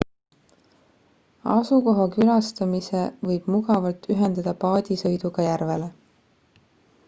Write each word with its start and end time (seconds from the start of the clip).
asukoha 1.55 2.07
külastamise 2.15 3.03
võib 3.31 3.53
mugavalt 3.57 4.11
ühendada 4.15 4.57
paadisõiduga 4.67 5.49
järvele 5.51 5.91